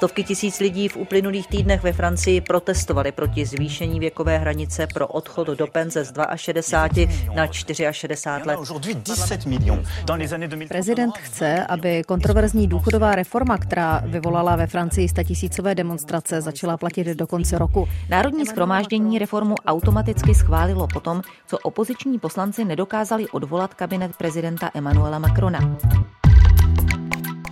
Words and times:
Stovky 0.00 0.24
tisíc 0.24 0.60
lidí 0.60 0.88
v 0.88 0.96
uplynulých 0.96 1.46
týdnech 1.46 1.82
ve 1.82 1.92
Francii 1.92 2.40
protestovali 2.40 3.12
proti 3.12 3.46
zvýšení 3.46 4.00
věkové 4.00 4.38
hranice 4.38 4.86
pro 4.94 5.08
odchod 5.08 5.48
do 5.48 5.66
penze 5.66 6.04
z 6.04 6.12
62 6.36 7.12
na 7.34 7.46
64 7.46 8.28
let. 8.44 8.58
Prezident 10.68 11.18
chce, 11.18 11.66
aby 11.66 12.02
kontroverzní 12.04 12.66
důchodová 12.66 13.14
reforma, 13.14 13.58
která 13.58 14.02
vyvolala 14.06 14.56
ve 14.56 14.66
Francii 14.66 15.08
statisícové 15.08 15.74
demonstrace, 15.74 16.40
začala 16.40 16.76
platit 16.76 17.06
do 17.06 17.26
konce 17.26 17.58
roku. 17.58 17.88
Národní 18.08 18.46
schromáždění 18.46 19.18
reformu 19.18 19.54
automaticky 19.66 20.34
schválilo 20.34 20.86
potom, 20.86 21.22
co 21.46 21.58
opoziční 21.58 22.18
poslanci 22.18 22.64
nedokázali 22.64 23.28
odvolat 23.28 23.74
kabinet 23.74 24.16
prezidenta 24.16 24.70
Emmanuela 24.74 25.18
Macrona. 25.18 25.76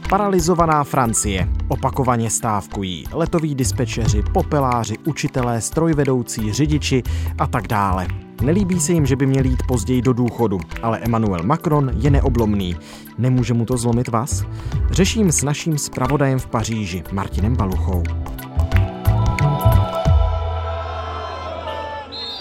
Paralizovaná 0.08 0.84
Francie. 0.84 1.48
Opakovaně 1.68 2.30
stávkují 2.30 3.04
letoví 3.12 3.54
dispečeři, 3.54 4.22
popeláři, 4.32 4.98
učitelé, 5.06 5.60
strojvedoucí, 5.60 6.52
řidiči 6.52 7.02
a 7.38 7.46
tak 7.46 7.68
dále. 7.68 8.06
Nelíbí 8.42 8.80
se 8.80 8.92
jim, 8.92 9.06
že 9.06 9.16
by 9.16 9.26
měli 9.26 9.48
jít 9.48 9.62
později 9.68 10.02
do 10.02 10.12
důchodu, 10.12 10.60
ale 10.82 10.98
Emmanuel 10.98 11.42
Macron 11.42 11.90
je 11.94 12.10
neoblomný. 12.10 12.76
Nemůže 13.18 13.54
mu 13.54 13.64
to 13.64 13.76
zlomit 13.76 14.08
vás? 14.08 14.44
Řeším 14.90 15.32
s 15.32 15.42
naším 15.42 15.78
zpravodajem 15.78 16.38
v 16.38 16.46
Paříži, 16.46 17.02
Martinem 17.12 17.56
Baluchou. 17.56 18.02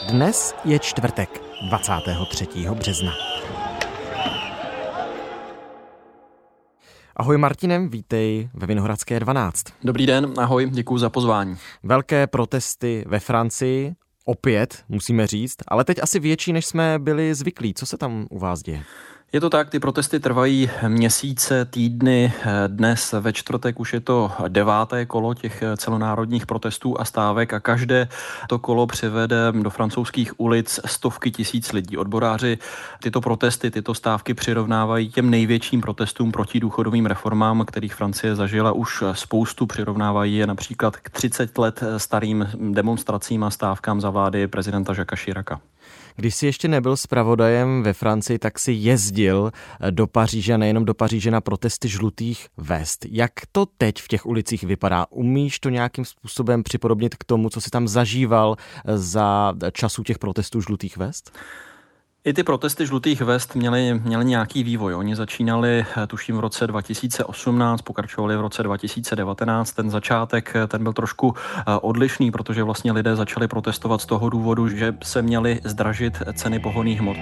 Dnes 0.09 0.55
je 0.65 0.79
čtvrtek, 0.79 1.41
23. 1.69 2.47
března. 2.73 3.36
Ahoj 7.19 7.37
Martinem, 7.37 7.89
vítej 7.89 8.49
ve 8.53 8.67
Vinohradské 8.67 9.19
12. 9.19 9.63
Dobrý 9.83 10.05
den, 10.05 10.33
ahoj, 10.37 10.69
děkuji 10.69 10.97
za 10.97 11.09
pozvání. 11.09 11.57
Velké 11.83 12.27
protesty 12.27 13.05
ve 13.07 13.19
Francii, 13.19 13.95
opět 14.25 14.83
musíme 14.89 15.27
říct, 15.27 15.55
ale 15.67 15.83
teď 15.83 15.97
asi 16.01 16.19
větší, 16.19 16.53
než 16.53 16.65
jsme 16.65 16.99
byli 16.99 17.35
zvyklí. 17.35 17.73
Co 17.73 17.85
se 17.85 17.97
tam 17.97 18.27
u 18.29 18.39
vás 18.39 18.61
děje? 18.61 18.83
Je 19.33 19.41
to 19.41 19.49
tak, 19.49 19.69
ty 19.69 19.79
protesty 19.79 20.19
trvají 20.19 20.69
měsíce, 20.87 21.65
týdny. 21.65 22.33
Dnes 22.67 23.13
ve 23.19 23.33
čtvrtek 23.33 23.79
už 23.79 23.93
je 23.93 23.99
to 23.99 24.31
deváté 24.47 25.05
kolo 25.05 25.33
těch 25.33 25.63
celonárodních 25.77 26.45
protestů 26.45 26.99
a 26.99 27.05
stávek 27.05 27.53
a 27.53 27.59
každé 27.59 28.07
to 28.49 28.59
kolo 28.59 28.87
přivede 28.87 29.51
do 29.51 29.69
francouzských 29.69 30.39
ulic 30.39 30.79
stovky 30.85 31.31
tisíc 31.31 31.71
lidí. 31.71 31.97
Odboráři 31.97 32.57
tyto 33.03 33.21
protesty, 33.21 33.71
tyto 33.71 33.93
stávky 33.93 34.33
přirovnávají 34.33 35.09
těm 35.09 35.29
největším 35.29 35.81
protestům 35.81 36.31
proti 36.31 36.59
důchodovým 36.59 37.05
reformám, 37.05 37.65
kterých 37.65 37.95
Francie 37.95 38.35
zažila 38.35 38.71
už 38.71 39.03
spoustu. 39.11 39.65
Přirovnávají 39.65 40.35
je 40.35 40.47
například 40.47 40.97
k 40.97 41.09
30 41.09 41.57
let 41.57 41.83
starým 41.97 42.49
demonstracím 42.71 43.43
a 43.43 43.49
stávkám 43.49 44.01
za 44.01 44.09
vlády 44.09 44.47
prezidenta 44.47 44.93
Jacques 44.97 45.19
Chiraca. 45.19 45.59
Když 46.19 46.35
jsi 46.35 46.45
ještě 46.45 46.67
nebyl 46.67 46.97
zpravodajem 46.97 47.83
ve 47.83 47.93
Francii, 47.93 48.39
tak 48.39 48.59
si 48.59 48.71
jezdil 48.71 49.51
eh, 49.79 49.91
do 49.91 50.07
Paříže, 50.07 50.57
nejenom 50.57 50.85
do 50.85 50.93
Paříže 50.93 51.31
na 51.31 51.41
protesty 51.41 51.89
žlutých 51.89 52.47
vest. 52.57 53.05
Jak 53.09 53.31
to 53.51 53.65
teď 53.77 54.01
v 54.01 54.07
těch 54.07 54.25
ulicích 54.25 54.63
vypadá? 54.63 55.05
Umíš 55.09 55.59
to 55.59 55.69
nějakým 55.69 56.05
způsobem 56.05 56.63
připodobnit 56.63 57.15
k 57.15 57.23
tomu, 57.23 57.49
co 57.49 57.61
si 57.61 57.69
tam 57.69 57.87
zažíval 57.87 58.55
eh, 58.57 58.97
za 58.97 59.53
času 59.71 60.03
těch 60.03 60.19
protestů 60.19 60.61
žlutých 60.61 60.97
vest? 60.97 61.31
I 62.27 62.33
ty 62.33 62.43
protesty 62.43 62.85
žlutých 62.85 63.21
vest 63.21 63.55
měly, 63.55 64.01
měly 64.03 64.25
nějaký 64.25 64.63
vývoj. 64.63 64.95
Oni 64.95 65.15
začínali, 65.15 65.85
eh, 66.03 66.07
tuším, 66.07 66.37
v 66.37 66.39
roce 66.39 66.67
2018, 66.67 67.81
pokračovali 67.81 68.37
v 68.37 68.41
roce 68.41 68.63
2019. 68.63 69.71
Ten 69.71 69.89
začátek, 69.89 70.55
eh, 70.55 70.67
ten 70.67 70.83
byl 70.83 70.93
trošku 70.93 71.35
eh, 71.35 71.63
odlišný, 71.81 72.31
protože 72.31 72.63
vlastně 72.63 72.91
lidé 72.91 73.15
začali 73.15 73.47
protestovat 73.47 74.01
z 74.01 74.05
toho 74.05 74.29
důvodu, 74.29 74.67
že 74.67 74.95
se 75.03 75.21
měly 75.21 75.59
zdražit 75.63 76.23
ceny 76.33 76.59
pohoných 76.59 76.99
hmot. 76.99 77.17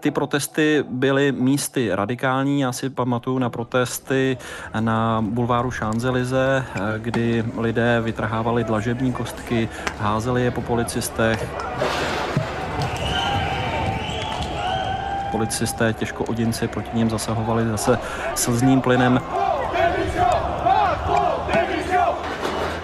Ty 0.00 0.10
protesty 0.10 0.84
byly 0.90 1.32
místy 1.32 1.94
radikální. 1.94 2.60
Já 2.60 2.72
si 2.72 2.90
pamatuju 2.90 3.38
na 3.38 3.50
protesty 3.50 4.38
na 4.80 5.24
bulváru 5.28 5.70
Champs-Élysées, 5.70 6.64
kdy 6.98 7.44
lidé 7.58 8.00
vytrhávali 8.00 8.64
dlažební 8.64 9.12
kostky, 9.12 9.68
házeli 9.98 10.42
je 10.42 10.50
po 10.50 10.60
policistech. 10.60 11.48
Policisté, 15.30 15.92
těžko 15.92 16.24
odinci 16.24 16.68
proti 16.68 16.90
ním 16.94 17.10
zasahovali 17.10 17.68
zase 17.68 17.98
slzným 18.34 18.80
plynem. 18.80 19.20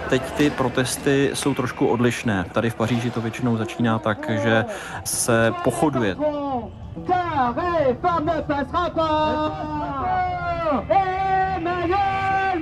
Teď 0.08 0.22
ty 0.32 0.50
protesty 0.50 1.30
jsou 1.34 1.54
trošku 1.54 1.86
odlišné. 1.86 2.44
Tady 2.52 2.70
v 2.70 2.74
Paříži 2.74 3.10
to 3.10 3.20
většinou 3.20 3.56
začíná 3.56 3.98
tak, 3.98 4.30
že 4.30 4.64
se 5.04 5.52
pochoduje. 5.64 6.16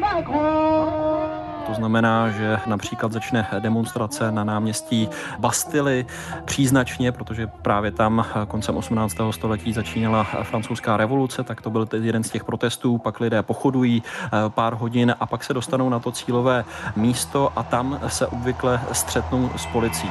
Macron! 0.01 0.64
Znamená, 1.75 2.31
že 2.31 2.59
například 2.67 3.13
začne 3.13 3.47
demonstrace 3.59 4.33
na 4.33 4.45
náměstí 4.45 5.09
Bastily 5.39 6.07
příznačně, 6.45 7.13
protože 7.13 7.47
právě 7.47 7.91
tam 7.91 8.27
koncem 8.49 8.77
18. 8.77 9.17
století 9.31 9.73
začínala 9.73 10.25
francouzská 10.25 10.97
revoluce, 10.97 11.45
tak 11.45 11.63
to 11.63 11.71
byl 11.71 11.89
jeden 12.01 12.25
z 12.25 12.31
těch 12.31 12.45
protestů, 12.45 12.99
pak 12.99 13.21
lidé 13.21 13.43
pochodují 13.43 14.03
eh, 14.03 14.31
pár 14.49 14.75
hodin 14.75 15.15
a 15.21 15.27
pak 15.27 15.45
se 15.45 15.55
dostanou 15.55 15.89
na 15.89 15.99
to 15.99 16.13
cílové 16.13 16.65
místo 16.97 17.53
a 17.57 17.63
tam 17.63 18.01
se 18.09 18.27
obvykle 18.27 18.81
střetnou 18.93 19.51
s 19.57 19.67
policií. 19.67 20.11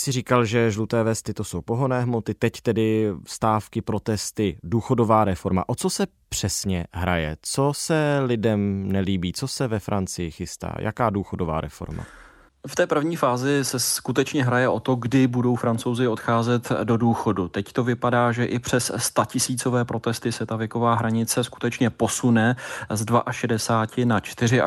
Si 0.00 0.12
říkal, 0.12 0.44
že 0.44 0.70
žluté 0.70 1.02
vesty 1.02 1.34
to 1.34 1.44
jsou 1.44 1.60
pohonné 1.60 2.00
hmoty, 2.00 2.34
teď 2.34 2.60
tedy 2.60 3.08
stávky, 3.26 3.82
protesty, 3.82 4.58
důchodová 4.62 5.24
reforma. 5.24 5.68
O 5.68 5.74
co 5.74 5.90
se 5.90 6.06
přesně 6.28 6.86
hraje? 6.92 7.36
Co 7.42 7.72
se 7.74 8.20
lidem 8.24 8.88
nelíbí? 8.92 9.32
Co 9.32 9.48
se 9.48 9.68
ve 9.68 9.78
Francii 9.78 10.30
chystá? 10.30 10.74
Jaká 10.78 11.10
důchodová 11.10 11.60
reforma? 11.60 12.06
V 12.66 12.74
té 12.74 12.86
první 12.86 13.16
fázi 13.16 13.64
se 13.64 13.78
skutečně 13.78 14.44
hraje 14.44 14.68
o 14.68 14.80
to, 14.80 14.94
kdy 14.94 15.26
budou 15.26 15.56
francouzi 15.56 16.08
odcházet 16.08 16.72
do 16.84 16.96
důchodu. 16.96 17.48
Teď 17.48 17.72
to 17.72 17.84
vypadá, 17.84 18.32
že 18.32 18.44
i 18.44 18.58
přes 18.58 18.92
statisícové 18.96 19.84
protesty 19.84 20.32
se 20.32 20.46
ta 20.46 20.56
věková 20.56 20.94
hranice 20.94 21.44
skutečně 21.44 21.90
posune 21.90 22.56
z 22.90 23.06
62 23.30 24.06
na 24.06 24.20
64 24.24 24.62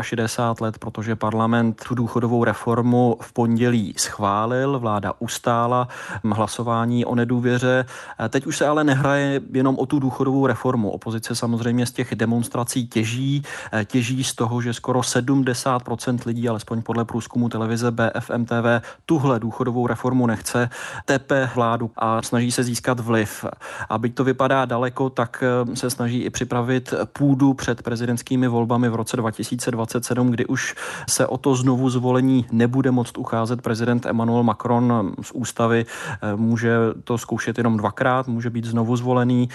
let, 0.60 0.78
protože 0.78 1.16
parlament 1.16 1.84
tu 1.88 1.96
důchodovou 1.96 2.44
reformu 2.44 3.18
v 3.22 3.34
pondělí 3.34 3.94
schválil, 3.98 4.80
vláda 4.80 5.14
ustála 5.20 5.88
hlasování 6.32 7.06
o 7.06 7.16
nedůvěře. 7.16 7.86
Teď 8.30 8.46
už 8.46 8.58
se 8.58 8.68
ale 8.68 8.84
nehraje 8.84 9.42
jenom 9.52 9.78
o 9.80 9.86
tu 9.86 10.00
důchodovou 10.00 10.48
reformu. 10.48 10.90
Opozice 10.90 11.36
samozřejmě 11.36 11.86
z 11.86 11.92
těch 11.92 12.16
demonstrací 12.16 12.88
těží, 12.88 13.44
těží 13.86 14.24
z 14.24 14.36
toho, 14.36 14.62
že 14.62 14.74
skoro 14.74 15.00
70% 15.00 16.20
lidí, 16.26 16.50
alespoň 16.50 16.82
podle 16.82 17.06
průzkumu 17.06 17.50
televize, 17.50 17.83
televize 17.92 17.92
BFM 17.92 18.46
TV 18.46 18.86
tuhle 19.06 19.40
důchodovou 19.40 19.88
reformu 19.88 20.28
nechce, 20.28 20.70
tepe 21.06 21.50
vládu 21.56 21.92
a 21.96 22.22
snaží 22.22 22.52
se 22.52 22.64
získat 22.64 23.00
vliv. 23.00 23.46
A 23.90 23.98
byť 23.98 24.16
to 24.16 24.24
vypadá 24.24 24.66
daleko, 24.66 25.10
tak 25.10 25.44
eh, 25.44 25.76
se 25.76 25.90
snaží 25.90 26.22
i 26.24 26.30
připravit 26.30 26.94
půdu 27.14 27.54
před 27.54 27.82
prezidentskými 27.82 28.48
volbami 28.48 28.90
v 28.90 28.96
roce 28.96 29.18
2027, 29.18 30.30
kdy 30.30 30.46
už 30.46 30.76
se 31.10 31.28
o 31.28 31.38
to 31.38 31.56
znovu 31.56 31.90
zvolení 31.90 32.46
nebude 32.52 32.92
moct 32.92 33.18
ucházet 33.18 33.62
prezident 33.62 34.06
Emmanuel 34.06 34.44
Macron 34.44 35.14
z 35.22 35.32
ústavy. 35.32 35.86
Eh, 35.86 36.36
může 36.36 36.78
to 37.04 37.18
zkoušet 37.18 37.58
jenom 37.58 37.78
dvakrát, 37.78 38.28
může 38.28 38.50
být 38.50 38.66
znovu 38.66 38.96
zvolený. 38.96 39.50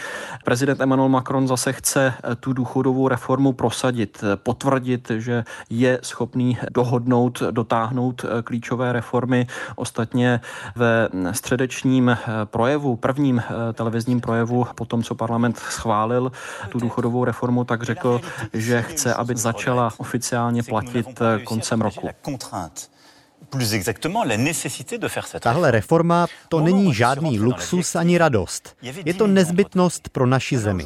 Prezident 0.45 0.81
Emmanuel 0.81 1.09
Macron 1.09 1.49
zase 1.49 1.73
chce 1.73 2.15
eh, 2.25 2.35
tu 2.35 2.53
důchodovou 2.53 3.09
reformu 3.09 3.53
prosadit, 3.53 4.25
potvrdit, 4.43 5.11
že 5.19 5.45
je 5.71 5.99
schopný 6.03 6.59
dohodnout, 6.75 7.43
dotáhnout 7.51 8.18
dosáhnout 8.23 8.45
klíčové 8.45 8.93
reformy. 8.93 9.47
Ostatně 9.77 10.41
ve 10.77 11.09
středečním 11.33 12.19
projevu, 12.45 12.97
prvním 12.97 13.43
televizním 13.75 14.21
projevu, 14.21 14.67
po 14.75 14.85
tom, 14.85 15.03
co 15.03 15.15
parlament 15.15 15.59
schválil 15.59 16.33
tu 16.69 16.79
důchodovou 16.79 17.25
reformu, 17.25 17.65
tak 17.65 17.83
řekl, 17.83 18.21
že 18.53 18.83
chce, 18.83 19.15
aby 19.15 19.37
začala 19.37 19.93
oficiálně 19.99 20.63
platit 20.63 21.21
koncem 21.45 21.81
roku. 21.81 22.09
Tahle 25.41 25.71
reforma 25.71 26.27
to 26.49 26.61
není 26.61 26.95
žádný 26.95 27.41
luxus 27.41 27.97
ani 27.97 28.19
radost. 28.19 28.77
Je 28.83 29.15
to 29.15 29.27
nezbytnost 29.27 30.09
pro 30.09 30.27
naši 30.27 30.59
zemi. 30.59 30.85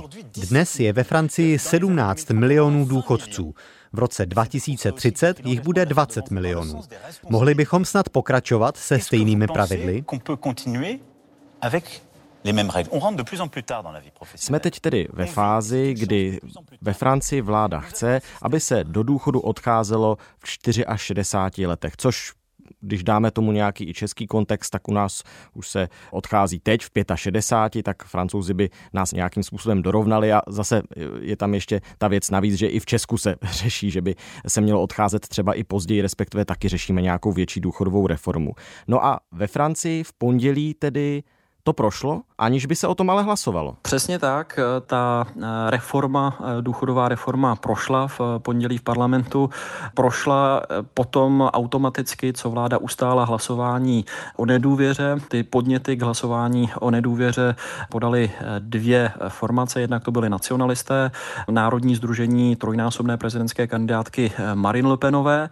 Dnes 0.49 0.81
je 0.81 0.93
ve 0.93 1.05
Francii 1.05 1.59
17 1.59 2.31
milionů 2.31 2.85
důchodců. 2.85 3.55
V 3.93 3.99
roce 3.99 4.27
2030 4.27 5.47
jich 5.47 5.61
bude 5.61 5.87
20 5.87 6.31
milionů. 6.31 6.81
Mohli 7.29 7.55
bychom 7.55 7.85
snad 7.85 8.09
pokračovat 8.09 8.77
se 8.77 8.99
stejnými 8.99 9.47
pravidly? 9.47 10.05
Jsme 14.35 14.61
teď 14.61 14.81
tedy 14.81 15.09
ve 15.13 15.27
fázi, 15.27 15.95
kdy 15.95 16.41
ve 16.81 16.93
Francii 16.93 17.41
vláda 17.41 17.81
chce, 17.81 18.21
aby 18.43 18.61
se 18.61 18.85
do 18.85 19.03
důchodu 19.03 19.41
odcházelo 19.41 20.19
v 20.39 20.51
64 20.51 21.67
letech, 21.67 21.97
což 21.97 22.33
když 22.83 23.05
dáme 23.05 23.31
tomu 23.31 23.53
nějaký 23.53 23.89
i 23.89 23.95
český 23.95 24.27
kontext, 24.27 24.71
tak 24.71 24.89
u 24.89 24.93
nás 24.93 25.23
už 25.55 25.69
se 25.69 25.89
odchází 26.11 26.61
teď 26.61 26.83
v 26.83 26.91
65, 27.15 27.83
tak 27.83 28.05
francouzi 28.05 28.55
by 28.55 28.71
nás 28.93 29.13
nějakým 29.13 29.43
způsobem 29.43 29.83
dorovnali 29.83 30.33
a 30.33 30.43
zase 30.49 30.83
je 31.21 31.37
tam 31.37 31.55
ještě 31.55 31.81
ta 31.99 32.09
věc 32.09 32.31
navíc, 32.31 32.55
že 32.55 32.67
i 32.67 32.81
v 32.81 32.87
Česku 32.87 33.19
se 33.19 33.37
řeší, 33.43 33.91
že 33.91 34.03
by 34.03 34.15
se 34.49 34.61
mělo 34.61 34.83
odcházet 34.83 35.29
třeba 35.29 35.55
i 35.55 35.65
později, 35.65 36.03
respektive 36.03 36.45
taky 36.45 36.69
řešíme 36.69 37.03
nějakou 37.03 37.33
větší 37.33 37.61
důchodovou 37.61 38.07
reformu. 38.07 38.53
No 38.89 39.05
a 39.05 39.21
ve 39.33 39.47
Francii 39.47 40.05
v 40.05 40.13
pondělí 40.13 40.75
tedy 40.75 41.23
to 41.65 41.73
prošlo, 41.73 42.21
aniž 42.39 42.67
by 42.67 42.77
se 42.77 42.87
o 42.87 42.95
tom 42.95 43.11
ale 43.11 43.23
hlasovalo. 43.23 43.77
Přesně 43.83 44.19
tak. 44.19 44.59
Ta 44.87 45.27
eh, 45.37 45.41
reforma, 45.71 46.39
eh, 46.41 46.63
důchodová 46.63 47.09
reforma 47.09 47.57
prošla 47.57 48.09
v 48.09 48.21
eh, 48.21 48.39
pondělí 48.39 48.79
v 48.79 48.83
parlamentu. 48.83 49.51
Prošla 49.95 50.63
potom 50.95 51.41
automaticky, 51.53 52.33
co 52.33 52.51
vláda 52.51 52.79
ustála 52.79 53.25
hlasování 53.25 54.05
o 54.37 54.47
nedůvěře. 54.47 55.17
Ty 55.29 55.43
podněty 55.43 55.97
k 55.97 56.03
hlasování 56.03 56.71
o 56.81 56.91
nedůvěře 56.91 57.55
podali 57.89 58.31
dvě 58.59 59.13
formace. 59.29 59.81
Jednak 59.81 60.05
to 60.05 60.11
byly 60.11 60.31
nacionalisté, 60.31 61.11
Národní 61.51 61.95
združení 61.97 62.57
trojnásobné 62.57 63.17
prezidentské 63.17 63.67
kandidátky 63.67 64.33
Marine 64.55 64.89
Le 64.89 64.97
Penové 64.97 65.51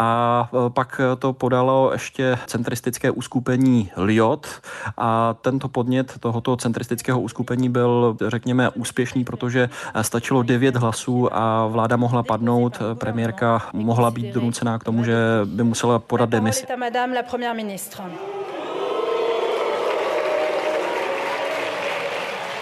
a 0.00 0.48
pak 0.68 1.00
to 1.18 1.32
podalo 1.32 1.90
ještě 1.92 2.38
centristické 2.46 3.10
uskupení 3.10 3.90
Liot 3.96 4.46
a 4.96 5.34
ten 5.34 5.49
tento 5.50 5.68
podnět 5.68 6.12
tohoto 6.20 6.56
centristického 6.56 7.20
uskupení 7.20 7.68
byl, 7.68 8.16
řekněme, 8.28 8.70
úspěšný, 8.70 9.24
protože 9.24 9.70
stačilo 10.02 10.42
devět 10.42 10.76
hlasů 10.76 11.34
a 11.34 11.66
vláda 11.66 11.96
mohla 11.96 12.22
padnout, 12.22 12.78
premiérka 12.94 13.62
mohla 13.72 14.10
být 14.10 14.34
donucená 14.34 14.78
k 14.78 14.84
tomu, 14.84 15.04
že 15.04 15.16
by 15.44 15.62
musela 15.64 15.98
podat 15.98 16.28
demisi. 16.30 16.66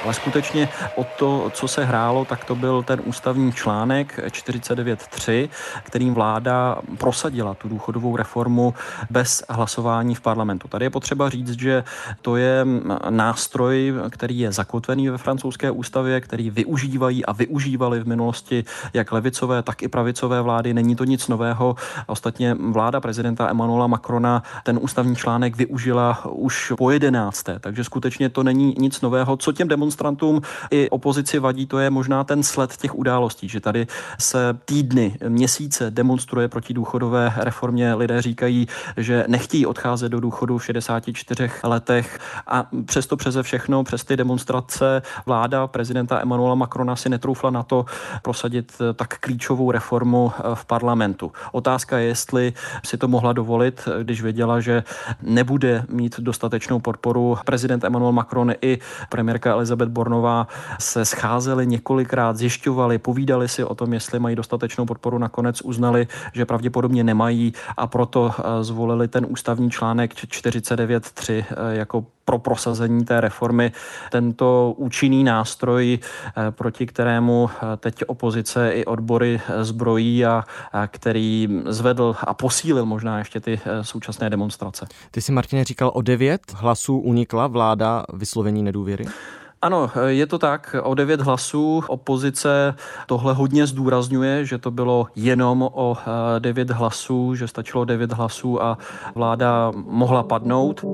Ale 0.08 0.14
skutečně 0.14 0.68
o 0.94 1.06
to, 1.18 1.50
co 1.54 1.68
se 1.68 1.84
hrálo, 1.84 2.24
tak 2.24 2.44
to 2.44 2.54
byl 2.54 2.82
ten 2.82 3.00
ústavní 3.04 3.52
článek 3.52 4.18
49.3, 4.18 5.48
kterým 5.82 6.14
vláda 6.14 6.78
prosadila 6.98 7.54
tu 7.54 7.68
důchodovou 7.68 8.16
reformu 8.16 8.74
bez 9.10 9.44
hlasování 9.48 10.14
v 10.14 10.20
parlamentu. 10.20 10.68
Tady 10.68 10.84
je 10.84 10.90
potřeba 10.90 11.30
říct, 11.30 11.60
že 11.60 11.84
to 12.22 12.36
je 12.36 12.66
nástroj, 13.10 13.94
který 14.10 14.38
je 14.38 14.52
zakotvený 14.52 15.08
ve 15.08 15.18
francouzské 15.18 15.70
ústavě, 15.70 16.20
který 16.20 16.50
využívají 16.50 17.24
a 17.24 17.32
využívali 17.32 18.00
v 18.00 18.08
minulosti 18.08 18.64
jak 18.94 19.12
levicové, 19.12 19.62
tak 19.62 19.82
i 19.82 19.88
pravicové 19.88 20.42
vlády. 20.42 20.74
Není 20.74 20.96
to 20.96 21.04
nic 21.04 21.28
nového. 21.28 21.76
Ostatně 22.06 22.54
vláda 22.54 23.00
prezidenta 23.00 23.48
Emmanuela 23.48 23.86
Macrona 23.86 24.42
ten 24.64 24.78
ústavní 24.82 25.16
článek 25.16 25.56
využila 25.56 26.24
už 26.24 26.72
po 26.78 26.90
jedenácté, 26.90 27.58
takže 27.58 27.84
skutečně 27.84 28.28
to 28.28 28.42
není 28.42 28.74
nic 28.78 29.00
nového. 29.00 29.36
Co 29.36 29.52
těm 29.52 29.68
demonstrantům 29.68 29.97
demonstrantům 29.98 30.42
i 30.70 30.90
opozici 30.90 31.38
vadí, 31.38 31.66
to 31.66 31.78
je 31.78 31.90
možná 31.90 32.24
ten 32.24 32.42
sled 32.42 32.76
těch 32.76 32.94
událostí, 32.94 33.48
že 33.48 33.60
tady 33.60 33.86
se 34.18 34.58
týdny, 34.64 35.18
měsíce 35.28 35.90
demonstruje 35.90 36.48
proti 36.48 36.74
důchodové 36.74 37.32
reformě. 37.36 37.94
Lidé 37.94 38.22
říkají, 38.22 38.68
že 38.96 39.24
nechtějí 39.28 39.66
odcházet 39.66 40.08
do 40.08 40.20
důchodu 40.20 40.58
v 40.58 40.64
64 40.64 41.50
letech 41.62 42.18
a 42.46 42.66
přesto 42.84 43.16
přeze 43.16 43.42
všechno, 43.42 43.84
přes 43.84 44.04
ty 44.04 44.16
demonstrace 44.16 45.02
vláda 45.26 45.66
prezidenta 45.66 46.20
Emmanuela 46.20 46.54
Macrona 46.54 46.96
si 46.96 47.08
netroufla 47.08 47.50
na 47.50 47.62
to 47.62 47.84
prosadit 48.22 48.72
tak 48.94 49.18
klíčovou 49.18 49.70
reformu 49.70 50.32
v 50.54 50.64
parlamentu. 50.64 51.32
Otázka 51.52 51.98
je, 51.98 52.06
jestli 52.06 52.52
si 52.84 52.96
to 52.96 53.08
mohla 53.08 53.32
dovolit, 53.32 53.88
když 54.02 54.22
věděla, 54.22 54.60
že 54.60 54.84
nebude 55.22 55.84
mít 55.88 56.20
dostatečnou 56.20 56.80
podporu 56.80 57.38
prezident 57.44 57.84
Emmanuel 57.84 58.12
Macron 58.12 58.52
i 58.62 58.78
premiérka 59.08 59.50
Elizabeth 59.50 59.77
Elizabeth 59.78 59.94
Bornová 59.94 60.46
se 60.78 61.04
scházeli 61.04 61.66
několikrát, 61.66 62.36
zjišťovali, 62.36 62.98
povídali 62.98 63.48
si 63.48 63.64
o 63.64 63.74
tom, 63.74 63.92
jestli 63.92 64.18
mají 64.18 64.36
dostatečnou 64.36 64.86
podporu, 64.86 65.18
nakonec 65.18 65.60
uznali, 65.62 66.06
že 66.32 66.46
pravděpodobně 66.46 67.04
nemají 67.04 67.52
a 67.76 67.86
proto 67.86 68.30
eh, 68.30 68.64
zvolili 68.64 69.08
ten 69.08 69.26
ústavní 69.28 69.70
článek 69.70 70.14
49.3 70.14 71.44
eh, 71.50 71.76
jako 71.76 72.04
pro 72.24 72.38
prosazení 72.38 73.04
té 73.04 73.20
reformy 73.20 73.72
tento 74.10 74.74
účinný 74.76 75.24
nástroj, 75.24 75.98
eh, 75.98 76.50
proti 76.50 76.86
kterému 76.86 77.50
teď 77.76 78.02
opozice 78.06 78.70
i 78.70 78.84
odbory 78.84 79.40
zbrojí 79.60 80.24
a 80.24 80.44
který 80.86 81.62
zvedl 81.66 82.16
a 82.20 82.34
posílil 82.34 82.86
možná 82.86 83.18
ještě 83.18 83.40
ty 83.40 83.60
současné 83.82 84.30
demonstrace. 84.30 84.86
Ty 85.10 85.20
si, 85.20 85.32
Martine, 85.32 85.64
říkal 85.64 85.90
o 85.94 86.02
devět 86.02 86.40
hlasů 86.54 86.98
unikla 86.98 87.46
vláda 87.46 88.04
vyslovení 88.12 88.62
nedůvěry? 88.62 89.04
Ano, 89.62 89.90
je 90.06 90.26
to 90.26 90.38
tak. 90.38 90.76
O 90.82 90.94
devět 90.94 91.20
hlasů 91.20 91.82
opozice 91.88 92.74
tohle 93.06 93.34
hodně 93.34 93.66
zdůrazňuje, 93.66 94.44
že 94.44 94.58
to 94.58 94.70
bylo 94.70 95.06
jenom 95.16 95.62
o 95.72 95.96
eh, 96.00 96.40
devět 96.40 96.70
hlasů, 96.70 97.34
že 97.34 97.48
stačilo 97.48 97.84
devět 97.84 98.12
hlasů 98.12 98.62
a 98.62 98.78
vláda 99.14 99.72
mohla 99.74 100.22
padnout. 100.22 100.84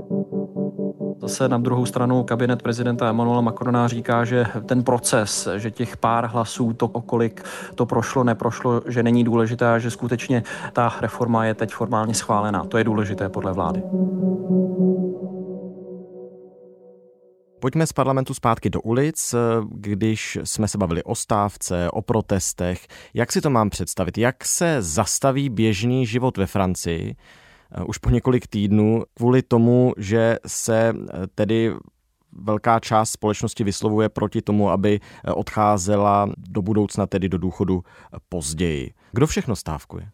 Zase 1.20 1.49
na 1.49 1.58
druhou 1.58 1.87
stranu 1.87 2.22
kabinet 2.22 2.62
prezidenta 2.62 3.08
Emmanuela 3.08 3.40
Macrona 3.40 3.88
říká, 3.88 4.25
že 4.25 4.46
ten 4.66 4.84
proces, 4.84 5.49
že 5.56 5.70
těch 5.70 5.96
pár 5.96 6.26
hlasů, 6.26 6.72
to 6.72 6.87
okolik 6.87 7.43
to 7.75 7.87
prošlo, 7.87 8.25
neprošlo, 8.25 8.82
že 8.87 9.02
není 9.02 9.25
důležité 9.25 9.72
a 9.72 9.78
že 9.78 9.90
skutečně 9.90 10.43
ta 10.72 10.93
reforma 11.00 11.44
je 11.44 11.55
teď 11.55 11.75
formálně 11.75 12.14
schválená. 12.14 12.64
To 12.64 12.78
je 12.78 12.85
důležité 12.85 13.28
podle 13.28 13.52
vlády. 13.52 13.83
Pojďme 17.64 17.87
z 17.87 17.92
parlamentu 17.92 18.35
zpátky 18.35 18.71
do 18.71 18.80
ulic, 18.80 19.35
když 19.68 20.38
jsme 20.44 20.68
se 20.68 20.78
bavili 20.78 21.02
o 21.02 21.14
stávce, 21.14 21.90
o 21.90 22.02
protestech. 22.02 22.87
Jak 23.14 23.33
si 23.33 23.40
to 23.40 23.50
mám 23.50 23.71
představit? 23.71 24.18
Jak 24.18 24.44
se 24.44 24.83
zastaví 24.83 25.49
běžný 25.49 26.06
život 26.06 26.37
ve 26.37 26.47
Francii 26.47 27.16
eh, 27.73 27.85
už 27.85 27.99
po 27.99 28.11
několik 28.11 28.47
týdnů 28.47 29.02
kvůli 29.14 29.42
tomu, 29.42 29.92
že 29.97 30.38
se 30.47 30.94
eh, 30.94 31.26
tedy 31.35 31.75
velká 32.33 32.80
část 32.80 33.11
společnosti 33.11 33.64
vyslovuje 33.64 34.09
proti 34.09 34.42
tomu, 34.42 34.71
aby 34.71 35.00
eh, 35.25 35.33
odcházela 35.33 36.28
do 36.37 36.62
budoucna, 36.62 37.06
tedy 37.06 37.28
do 37.28 37.38
důchodu 37.38 37.85
později. 38.28 38.92
Kdo 39.12 39.26
všechno 39.26 39.56
stávkuje? 39.56 40.09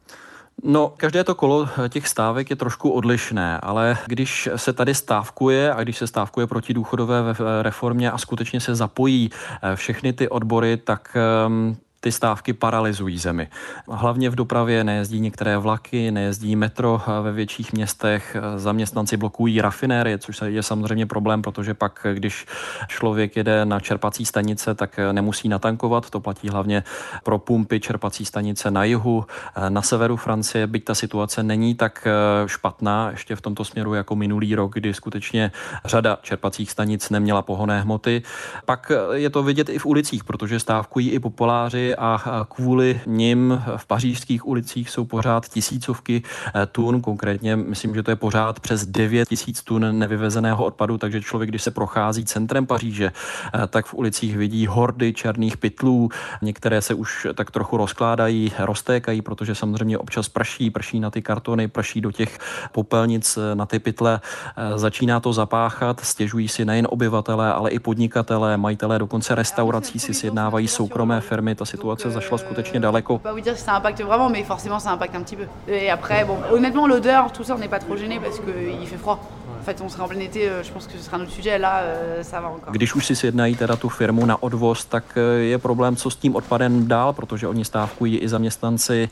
No, 0.65 0.93
každé 0.97 1.25
to 1.25 1.35
kolo 1.35 1.69
těch 1.89 2.09
stávek 2.09 2.51
je 2.51 2.57
trošku 2.57 2.91
odlišné, 2.91 3.59
ale 3.59 3.99
když 4.07 4.49
se 4.57 4.73
tady 4.73 4.95
stávkuje 4.95 5.75
a 5.75 5.83
když 5.83 5.99
se 5.99 6.07
stávkuje 6.07 6.47
proti 6.47 6.75
důchodové 6.75 7.35
reformě 7.63 8.11
a 8.11 8.19
skutečně 8.19 8.61
se 8.61 8.75
zapojí 8.75 9.31
eh, 9.63 9.77
všechny 9.77 10.13
ty 10.13 10.29
odbory, 10.29 10.77
tak 10.77 11.17
ehm, 11.17 11.77
ty 12.01 12.13
stávky 12.13 12.53
paralyzují 12.53 13.19
zemi. 13.19 13.49
Hlavně 13.89 14.31
v 14.31 14.35
dopravě 14.35 14.85
nejezdí 14.85 15.21
některé 15.21 15.59
vlaky, 15.59 16.11
nejezdí 16.11 16.57
metro 16.57 17.03
ve 17.23 17.33
větších 17.33 17.73
městech, 17.73 18.37
zaměstnanci 18.57 19.17
blokují 19.17 19.61
rafinérie, 19.61 20.19
což 20.19 20.41
je 20.45 20.63
samozřejmě 20.63 21.07
problém, 21.07 21.43
protože 21.43 21.75
pak, 21.75 22.07
když 22.15 22.47
člověk 22.89 23.37
jede 23.37 23.65
na 23.65 23.81
čerpací 23.81 24.27
stanice, 24.27 24.75
tak 24.75 25.01
nemusí 25.13 25.49
natankovat. 25.49 26.11
To 26.11 26.21
platí 26.21 26.49
hlavně 26.49 26.83
pro 27.23 27.39
pumpy 27.39 27.81
čerpací 27.81 28.25
stanice 28.25 28.71
na 28.71 28.85
jihu, 28.85 29.25
na 29.69 29.83
severu 29.83 30.17
Francie, 30.17 30.67
byť 30.67 30.85
ta 30.85 30.95
situace 30.95 31.43
není 31.43 31.75
tak 31.75 32.09
špatná 32.47 33.11
ještě 33.11 33.37
v 33.37 33.41
tomto 33.41 33.65
směru 33.65 33.95
jako 33.95 34.17
minulý 34.17 34.55
rok, 34.55 34.75
kdy 34.75 34.95
skutečně 34.95 35.53
řada 35.85 36.19
čerpacích 36.23 36.71
stanic 36.71 37.11
neměla 37.11 37.43
pohonné 37.43 37.81
hmoty. 37.81 38.23
Pak 38.65 38.93
je 39.13 39.31
to 39.31 39.43
vidět 39.43 39.69
i 39.69 39.79
v 39.79 39.87
ulicích, 39.87 40.25
protože 40.25 40.61
stávkují 40.61 41.11
i 41.11 41.19
populáři 41.19 41.90
a 41.97 42.47
kvůli 42.49 43.01
nim 43.07 43.63
v 43.77 43.87
pařížských 43.87 44.47
ulicích 44.47 44.91
jsou 44.91 45.05
pořád 45.05 45.49
tisícovky 45.49 46.23
tun, 46.73 47.01
konkrétně 47.01 47.57
myslím, 47.57 47.95
že 47.95 48.03
to 48.03 48.11
je 48.11 48.17
pořád 48.17 48.61
přes 48.61 48.87
9 48.87 49.29
tisíc 49.29 49.63
tun 49.63 49.99
nevyvezeného 49.99 50.65
odpadu, 50.65 50.99
takže 50.99 51.23
člověk, 51.23 51.51
když 51.51 51.63
se 51.63 51.71
prochází 51.71 52.25
centrem 52.25 52.67
Paříže, 52.67 53.13
tak 53.69 53.87
v 53.87 53.95
ulicích 53.95 54.37
vidí 54.37 54.67
hordy 54.67 55.13
černých 55.13 55.57
pytlů, 55.57 56.09
některé 56.43 56.83
se 56.83 56.95
už 56.95 57.27
tak 57.35 57.51
trochu 57.51 57.77
rozkládají, 57.77 58.53
roztékají, 58.59 59.23
protože 59.23 59.55
samozřejmě 59.55 59.99
občas 59.99 60.29
prší, 60.29 60.71
prší 60.71 61.01
na 61.01 61.11
ty 61.11 61.23
kartony, 61.23 61.69
prší 61.69 62.01
do 62.01 62.13
těch 62.13 62.39
popelnic, 62.73 63.39
na 63.55 63.67
ty 63.67 63.79
pytle, 63.79 64.21
začíná 64.77 65.21
to 65.21 65.33
zapáchat, 65.33 66.01
stěžují 66.01 66.49
si 66.49 66.65
nejen 66.65 66.87
obyvatelé, 66.91 67.53
ale 67.53 67.71
i 67.71 67.79
podnikatelé, 67.79 68.57
majitelé 68.57 68.99
dokonce 68.99 69.35
restaurací 69.35 69.99
si 69.99 70.15
sjednávají 70.15 70.69
soukromé 70.69 71.21
firmy, 71.21 71.55
ta 71.55 71.65
situace 71.81 72.11
zašla 72.11 72.39
skutečně 72.39 72.81
daleko. 72.81 73.19
Když 82.71 82.95
už 82.95 83.07
si 83.07 83.17
sjednají 83.17 83.57
teda 83.57 83.77
tu 83.77 83.89
firmu 83.89 84.27
na 84.27 84.43
odvoz, 84.43 84.85
tak 84.85 85.05
eh, 85.17 85.21
je 85.41 85.59
problém, 85.59 85.97
co 85.97 86.11
s 86.11 86.17
tím 86.17 86.37
odpadem 86.37 86.89
dál, 86.89 87.13
protože 87.13 87.49
oni 87.49 87.65
stávkují 87.65 88.19
i 88.19 88.29
zaměstnanci 88.29 89.09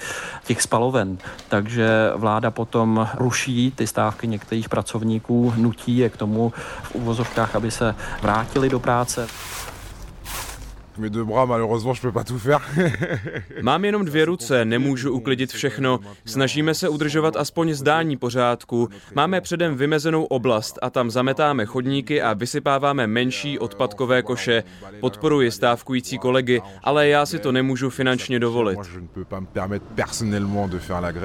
těch 0.46 0.62
spaloven. 0.62 1.18
Takže 1.48 1.88
vláda 2.16 2.50
potom 2.50 3.08
ruší 3.14 3.72
ty 3.76 3.86
stávky 3.86 4.26
některých 4.26 4.68
pracovníků, 4.68 5.54
nutí 5.56 5.98
je 5.98 6.08
k 6.08 6.16
tomu 6.16 6.52
v 6.82 6.94
uvozovkách, 6.94 7.56
aby 7.56 7.70
se 7.70 7.94
vrátili 8.22 8.68
do 8.68 8.80
práce. 8.80 9.28
Mám 13.62 13.84
jenom 13.84 14.04
dvě 14.04 14.24
ruce, 14.24 14.64
nemůžu 14.64 15.12
uklidit 15.12 15.52
všechno. 15.52 16.00
Snažíme 16.24 16.74
se 16.74 16.88
udržovat 16.88 17.36
aspoň 17.36 17.74
zdání 17.74 18.16
pořádku. 18.16 18.88
Máme 19.14 19.40
předem 19.40 19.76
vymezenou 19.76 20.24
oblast 20.24 20.78
a 20.82 20.90
tam 20.90 21.10
zametáme 21.10 21.66
chodníky 21.66 22.22
a 22.22 22.34
vysypáváme 22.34 23.06
menší 23.06 23.58
odpadkové 23.58 24.22
koše. 24.22 24.64
Podporuji 25.00 25.50
stávkující 25.50 26.18
kolegy, 26.18 26.62
ale 26.84 27.08
já 27.08 27.26
si 27.26 27.38
to 27.38 27.52
nemůžu 27.52 27.90
finančně 27.90 28.38
dovolit. 28.38 28.78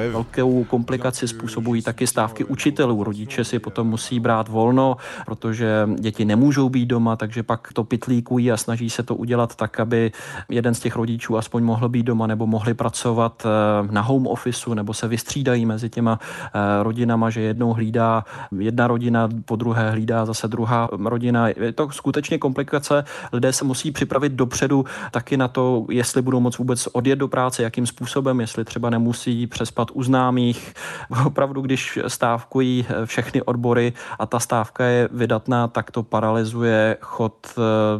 Velkou 0.10 0.64
komplikaci 0.64 1.28
způsobují 1.28 1.82
taky 1.82 2.08
stávky 2.08 2.44
učitelů. 2.44 3.04
Rodiče 3.04 3.44
si 3.44 3.60
potom 3.60 3.88
musí 3.88 4.20
brát 4.20 4.48
volno, 4.50 4.98
protože 5.26 5.90
děti 6.00 6.26
nemůžou 6.26 6.70
být 6.70 6.86
doma, 6.86 7.16
takže 7.16 7.44
pak 7.44 7.74
to 7.74 7.84
pitlíkují 7.84 8.52
a 8.52 8.58
snaží 8.58 8.90
se 8.90 9.04
to 9.04 9.16
udělat 9.16 9.56
tak, 9.56 9.63
aby 9.80 10.12
jeden 10.50 10.74
z 10.74 10.80
těch 10.80 10.96
rodičů 10.96 11.38
aspoň 11.38 11.64
mohl 11.64 11.90
být 11.90 12.04
doma 12.04 12.28
nebo 12.28 12.48
mohli 12.48 12.74
pracovat 12.74 13.46
eh, 13.46 13.88
na 13.92 14.02
home 14.02 14.28
officeu 14.28 14.74
nebo 14.74 14.94
se 14.94 15.08
vystřídají 15.08 15.66
mezi 15.66 15.90
těma 15.90 16.20
eh, 16.20 16.84
rodinama, 16.84 17.30
že 17.30 17.42
jednou 17.42 17.74
hlídá 17.74 18.26
jedna 18.60 18.88
rodina, 18.88 19.30
po 19.46 19.56
druhé 19.56 19.92
hlídá 19.92 20.26
zase 20.26 20.48
druhá 20.48 20.90
rodina. 21.06 21.48
Je 21.48 21.72
to 21.72 21.92
skutečně 21.92 22.38
komplikace. 22.38 23.04
Lidé 23.34 23.54
se 23.54 23.66
musí 23.66 23.92
připravit 23.92 24.32
dopředu 24.32 24.86
taky 25.12 25.38
na 25.38 25.48
to, 25.48 25.86
jestli 25.90 26.22
budou 26.22 26.40
moc 26.40 26.58
vůbec 26.58 26.88
odjet 26.92 27.16
do 27.16 27.28
práce, 27.28 27.64
jakým 27.64 27.88
způsobem, 27.88 28.42
jestli 28.42 28.66
třeba 28.66 28.90
nemusí 28.90 29.48
přespat 29.48 29.88
u 29.94 30.04
známých. 30.04 30.74
Opravdu, 31.26 31.62
když 31.62 32.00
stávkují 32.08 32.86
eh, 32.90 33.06
všechny 33.06 33.42
odbory 33.42 33.94
a 34.20 34.26
ta 34.26 34.40
stávka 34.40 34.86
je 34.86 35.10
vydatná, 35.12 35.68
tak 35.68 35.92
to 35.92 36.04
paralyzuje 36.04 36.98
chod 37.02 37.34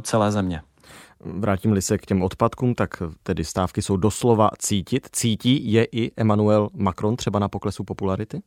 celé 0.02 0.32
země. 0.32 0.62
Vrátím-li 1.26 1.82
se 1.82 1.98
k 1.98 2.06
těm 2.06 2.24
odpadkům, 2.24 2.76
tak 2.76 3.04
tedy 3.24 3.46
stávky 3.46 3.82
jsou 3.82 3.98
doslova 3.98 4.50
cítit. 4.60 5.08
Cítí 5.12 5.72
je 5.72 5.88
i 5.92 6.12
Emmanuel 6.18 6.70
Macron 6.74 7.16
třeba 7.16 7.40
na 7.40 7.48
poklesu 7.48 7.84
popularity? 7.84 8.42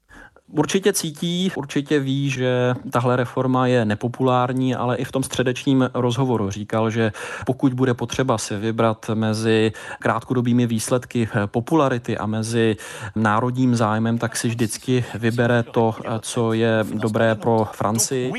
Určitě 0.48 0.92
cítí, 0.92 1.52
určitě 1.56 2.00
ví, 2.00 2.30
že 2.30 2.74
tahle 2.90 3.16
reforma 3.16 3.66
je 3.66 3.84
nepopulární, 3.84 4.74
ale 4.74 4.96
i 4.96 5.04
v 5.04 5.12
tom 5.12 5.22
středečním 5.22 5.90
rozhovoru 5.94 6.50
říkal, 6.50 6.90
že 6.90 7.12
pokud 7.46 7.74
bude 7.74 7.94
potřeba 7.94 8.38
si 8.38 8.56
vybrat 8.56 9.10
mezi 9.14 9.72
krátkodobými 9.98 10.66
výsledky 10.66 11.28
popularity 11.46 12.18
a 12.18 12.26
mezi 12.26 12.76
národním 13.16 13.76
zájmem, 13.76 14.18
tak 14.18 14.36
si 14.36 14.48
vždycky 14.48 15.04
vybere 15.14 15.62
to, 15.62 15.94
co 16.20 16.52
je 16.52 16.84
dobré 16.94 17.34
pro 17.34 17.68
Francii. 17.72 18.32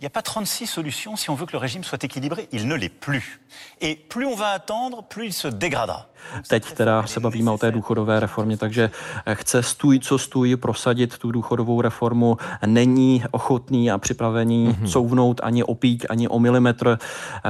Il 0.00 0.04
n'y 0.04 0.06
a 0.06 0.10
pas 0.10 0.22
36 0.22 0.66
solutions 0.66 1.14
si 1.14 1.28
on 1.28 1.34
veut 1.34 1.44
que 1.44 1.52
le 1.52 1.58
régime 1.58 1.84
soit 1.84 2.02
équilibré. 2.02 2.48
Il 2.52 2.66
ne 2.66 2.74
l'est 2.74 2.88
plus. 2.88 3.38
Et 3.82 3.96
plus 3.96 4.24
on 4.24 4.34
va 4.34 4.48
attendre, 4.48 5.02
plus 5.02 5.26
il 5.26 5.32
se 5.34 5.48
dégradera. 5.48 6.06
Teď 6.48 6.72
teda 6.72 7.06
se 7.06 7.20
bavíme 7.20 7.50
o 7.50 7.58
té 7.58 7.72
důchodové 7.72 8.20
reformě, 8.20 8.56
takže 8.56 8.90
chce 9.34 9.62
stůj, 9.62 9.98
co 9.98 10.18
stůj, 10.18 10.56
prosadit 10.56 11.18
tu 11.18 11.32
důchodovou 11.32 11.80
reformu, 11.80 12.36
není 12.66 13.24
ochotný 13.30 13.90
a 13.90 13.98
připravený 13.98 14.68
mm-hmm. 14.68 14.92
couvnout 14.92 15.40
ani 15.44 15.64
opít, 15.64 16.06
ani 16.10 16.28
o 16.28 16.38
milimetr. 16.38 16.98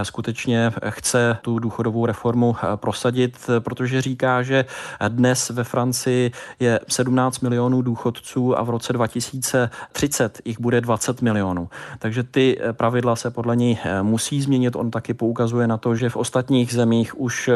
Skutečně 0.03 0.73
chce 0.89 1.39
tu 1.43 1.59
důchodovou 1.59 2.07
reformu 2.07 2.57
prosadit, 2.77 3.51
protože 3.59 4.03
říká, 4.03 4.43
že 4.43 4.65
dnes 5.09 5.51
ve 5.51 5.65
Francii 5.65 6.31
je 6.61 6.81
17 6.89 7.41
milionů 7.41 7.83
důchodců 7.83 8.59
a 8.59 8.63
v 8.63 8.71
roce 8.71 8.93
2030 8.93 10.41
jich 10.45 10.61
bude 10.61 10.81
20 10.81 11.23
milionů. 11.23 11.69
Takže 11.99 12.23
ty 12.23 12.40
pravidla 12.73 13.17
se 13.17 13.31
podle 13.31 13.57
něj 13.57 13.79
musí 14.03 14.43
změnit. 14.43 14.77
On 14.77 14.91
taky 14.91 15.15
poukazuje 15.15 15.67
na 15.67 15.77
to, 15.77 15.95
že 15.95 16.11
v 16.11 16.17
ostatních 16.17 16.73
zemích 16.73 17.21
už 17.21 17.51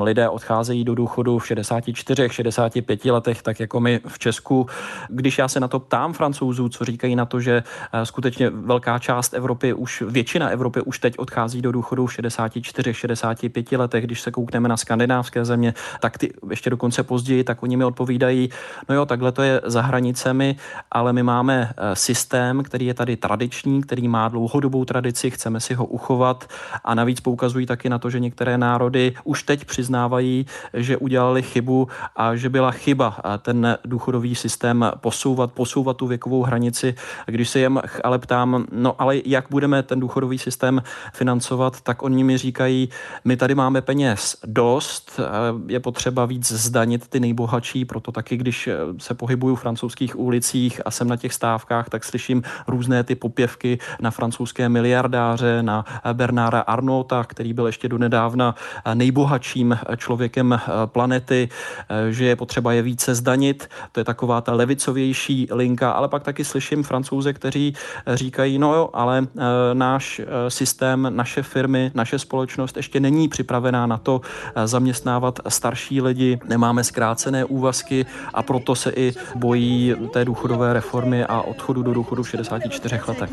lidé 0.00 0.28
odcházejí 0.28 0.84
do 0.84 0.94
důchodu 0.94 1.38
v 1.38 1.46
64, 1.46 2.28
65 2.28 3.04
letech, 3.04 3.42
tak 3.42 3.60
jako 3.60 3.80
my 3.80 4.00
v 4.06 4.18
Česku. 4.18 4.66
Když 5.08 5.38
já 5.38 5.48
se 5.48 5.60
na 5.60 5.68
to 5.68 5.80
ptám 5.80 6.12
francouzů, 6.12 6.68
co 6.68 6.84
říkají 6.84 7.16
na 7.16 7.24
to, 7.24 7.40
že 7.40 7.62
eh, 7.92 8.06
skutečně 8.06 8.50
velká 8.50 8.98
část 8.98 9.34
Evropy, 9.34 9.72
už 9.72 10.02
většina 10.06 10.48
Evropy 10.48 10.80
už 10.80 10.98
teď 10.98 11.18
odchází 11.18 11.62
do 11.62 11.72
důchodu 11.72 12.06
v 12.06 12.12
64, 12.12 12.94
65 12.94 13.72
letech, 13.72 14.04
když 14.04 14.20
se 14.20 14.30
koukneme 14.30 14.68
na 14.68 14.76
skandinávské 14.76 15.44
země, 15.44 15.74
tak 16.00 16.18
ty 16.18 16.32
ještě 16.50 16.70
dokonce 16.70 17.02
později, 17.02 17.44
tak 17.44 17.62
oni 17.62 17.76
mi 17.76 17.84
odpovídají, 17.84 18.50
no 18.88 18.94
jo, 18.94 19.06
takhle 19.06 19.32
to 19.32 19.42
je 19.42 19.60
za 19.64 19.82
hranicemi, 19.82 20.56
ale 20.90 21.12
my 21.12 21.22
máme 21.22 21.70
eh, 21.76 21.96
systém, 21.96 22.62
který 22.62 22.86
je 22.86 22.94
tady 22.94 23.16
tradiční, 23.16 23.82
který 23.82 24.08
má 24.08 24.21
dlouhodobou 24.28 24.84
tradici, 24.84 25.30
chceme 25.30 25.60
si 25.60 25.74
ho 25.74 25.86
uchovat 25.86 26.48
a 26.84 26.94
navíc 26.94 27.20
poukazují 27.20 27.66
taky 27.66 27.88
na 27.88 27.98
to, 27.98 28.10
že 28.10 28.20
některé 28.20 28.58
národy 28.58 29.14
už 29.24 29.42
teď 29.42 29.64
přiznávají, 29.64 30.46
že 30.74 30.96
udělali 30.96 31.42
chybu 31.42 31.88
a 32.16 32.36
že 32.36 32.48
byla 32.48 32.70
chyba 32.70 33.16
ten 33.38 33.78
důchodový 33.84 34.34
systém 34.34 34.90
posouvat, 34.96 35.52
posouvat 35.52 35.96
tu 35.96 36.06
věkovou 36.06 36.42
hranici. 36.42 36.94
Když 37.26 37.48
se 37.48 37.58
jim 37.58 37.80
ale 38.04 38.18
ptám, 38.18 38.66
no 38.72 38.94
ale 38.98 39.20
jak 39.24 39.46
budeme 39.50 39.82
ten 39.82 40.00
důchodový 40.00 40.38
systém 40.38 40.82
financovat, 41.12 41.80
tak 41.80 42.02
oni 42.02 42.24
mi 42.24 42.38
říkají, 42.38 42.88
my 43.24 43.36
tady 43.36 43.54
máme 43.54 43.80
peněz 43.80 44.36
dost, 44.46 45.20
je 45.66 45.80
potřeba 45.80 46.26
víc 46.26 46.52
zdanit 46.52 47.08
ty 47.08 47.20
nejbohatší, 47.20 47.84
proto 47.84 48.12
taky, 48.12 48.36
když 48.36 48.68
se 48.98 49.14
pohybuju 49.14 49.54
v 49.54 49.60
francouzských 49.60 50.18
ulicích 50.18 50.80
a 50.84 50.90
jsem 50.90 51.08
na 51.08 51.16
těch 51.16 51.32
stávkách, 51.32 51.88
tak 51.88 52.04
slyším 52.04 52.42
různé 52.66 53.04
ty 53.04 53.14
popěvky 53.14 53.78
na 54.00 54.10
francouzské 54.12 54.68
miliardáře, 54.68 55.62
na 55.62 55.84
Bernára 56.12 56.60
Arnota, 56.60 57.24
který 57.24 57.52
byl 57.52 57.66
ještě 57.66 57.88
donedávna 57.88 58.54
nejbohatším 58.94 59.78
člověkem 59.96 60.22
člověkem 60.22 60.52
eh, 60.52 60.86
planety, 60.86 61.48
eh, 61.88 62.12
že 62.12 62.24
je 62.24 62.36
potřeba 62.36 62.72
je 62.72 62.82
více 62.82 63.14
zdanit. 63.14 63.68
To 63.92 64.00
je 64.00 64.04
taková 64.04 64.40
ta 64.40 64.52
levicovější 64.52 65.48
linka, 65.50 65.90
ale 65.90 66.08
pak 66.08 66.22
taky 66.22 66.44
slyším 66.44 66.82
francouze, 66.82 67.32
kteří 67.32 67.74
eh, 68.06 68.16
říkají, 68.16 68.58
no 68.58 68.74
jo, 68.74 68.90
ale 68.92 69.26
náš 69.72 70.20
systém, 70.48 71.08
naše 71.10 71.42
firmy, 71.42 71.90
naše 71.94 72.18
společnost 72.18 72.76
ještě 72.76 73.00
není 73.00 73.28
připravená 73.28 73.86
na 73.86 73.98
to 73.98 74.20
zaměstnávat 74.64 75.40
starší 75.48 76.02
lidi, 76.02 76.38
nemáme 76.48 76.84
zkrácené 76.84 77.44
úvazky 77.44 78.06
a 78.34 78.42
proto 78.42 78.74
se 78.74 78.92
i 78.96 79.12
bojí 79.34 79.94
té 80.12 80.24
důchodové 80.24 80.72
reformy 80.72 81.24
a 81.24 81.40
odchodu 81.40 81.82
do 81.82 81.94
důchodu 81.94 82.22
v 82.22 82.28
64 82.28 83.00
letech. 83.08 83.30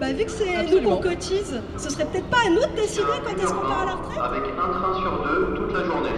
Bah, 0.00 0.12
vu 0.12 0.24
que 0.24 0.30
c'est 0.30 0.70
nous 0.70 0.82
qu'on 0.82 0.96
cotise, 0.96 1.62
ce 1.76 1.90
serait 1.90 2.04
peut-être 2.04 2.28
pas 2.28 2.46
à 2.46 2.50
nous 2.50 2.66
de 2.70 2.76
décider 2.76 3.04
quand 3.24 3.36
est-ce 3.42 3.54
qu'on 3.54 3.60
part 3.60 3.82
à 3.82 3.84
la 3.84 3.94
retraite 3.94 4.18
Avec 4.18 4.42
un 4.42 4.72
train 4.72 4.94
sur 5.00 5.12
deux 5.24 5.54
toute 5.54 5.72
la 5.72 5.84
journée. 5.84 6.16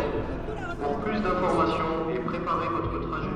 Pour 0.82 0.96
plus 1.04 1.20
d'informations 1.20 2.10
et 2.14 2.18
préparer 2.18 2.68
votre 2.68 3.08
trajet. 3.08 3.30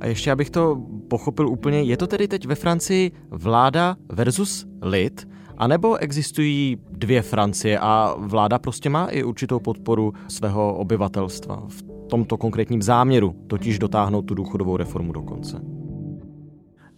A 0.00 0.06
ještě 0.06 0.32
abych 0.32 0.50
to 0.50 0.76
pochopil 1.08 1.48
úplně, 1.48 1.82
je 1.82 1.96
to 1.96 2.06
tedy 2.06 2.28
teď 2.28 2.46
ve 2.46 2.54
Francii 2.54 3.12
vláda 3.30 3.96
versus 4.12 4.66
lid, 4.82 5.28
anebo 5.58 5.96
existují 5.96 6.76
dvě 6.90 7.22
Francie 7.22 7.78
a 7.78 8.14
vláda 8.18 8.58
prostě 8.58 8.90
má 8.90 9.06
i 9.06 9.22
určitou 9.22 9.60
podporu 9.60 10.12
svého 10.28 10.74
obyvatelstva 10.74 11.62
v 11.68 11.93
tomto 12.14 12.36
konkrétním 12.36 12.82
záměru, 12.82 13.34
totiž 13.46 13.78
dotáhnout 13.78 14.22
tu 14.22 14.34
důchodovou 14.34 14.76
reformu 14.76 15.12
do 15.12 15.22
konce? 15.22 15.73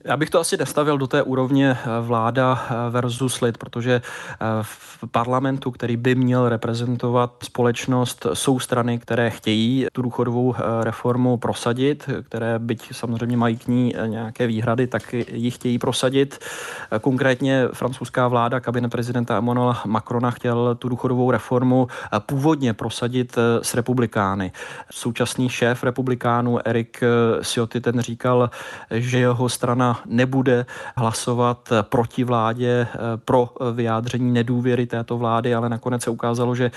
Já 0.07 0.17
bych 0.17 0.31
to 0.31 0.41
asi 0.41 0.57
nestavil 0.57 0.99
do 0.99 1.07
té 1.07 1.23
úrovně 1.23 1.79
vláda 2.01 2.67
versus 2.91 3.41
lid, 3.41 3.59
protože 3.59 4.03
v 4.63 4.99
parlamentu, 5.11 5.71
který 5.71 5.97
by 5.97 6.15
měl 6.15 6.49
reprezentovat 6.49 7.33
společnost, 7.43 8.27
jsou 8.33 8.61
strany, 8.61 8.99
které 8.99 9.31
chtějí 9.31 9.87
tu 9.93 10.03
důchodovou 10.03 10.55
reformu 10.81 11.37
prosadit, 11.37 12.11
které 12.23 12.59
byť 12.59 12.89
samozřejmě 12.93 13.37
mají 13.37 13.57
k 13.57 13.69
ní 13.69 13.95
nějaké 14.07 14.47
výhrady, 14.47 14.87
tak 14.87 15.13
ji 15.13 15.51
chtějí 15.51 15.79
prosadit. 15.79 16.39
Konkrétně 17.01 17.69
francouzská 17.73 18.29
vláda, 18.29 18.61
kabinet 18.61 18.91
prezidenta 18.91 19.39
Emmanuela 19.39 19.83
Macrona 19.87 20.31
chtěl 20.31 20.75
tu 20.75 20.89
důchodovou 20.89 21.31
reformu 21.31 21.89
původně 22.19 22.75
prosadit 22.75 23.39
s 23.63 23.75
republikány. 23.75 24.53
Současný 24.91 25.49
šéf 25.49 25.85
republikánů 25.85 26.69
Erik 26.69 27.01
Ciotti 27.43 27.81
ten 27.81 28.01
říkal, 28.01 28.51
že 28.91 29.19
jeho 29.19 29.49
strana 29.49 29.96
nebude 30.07 30.67
hlasovat 30.97 31.73
proti 31.83 32.25
vládě 32.25 32.87
pro 33.25 33.51
vyjádření 33.73 34.33
nedůvěry 34.33 34.87
této 34.87 35.19
vlády, 35.19 35.55
ale 35.55 35.69
nakonec 35.69 36.03
se 36.03 36.11
ukázalo, 36.11 36.55
že 36.55 36.71